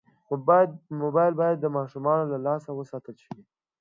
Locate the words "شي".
3.25-3.39